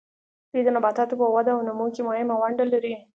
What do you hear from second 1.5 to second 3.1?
او نمو کې مهمه ونډه لري.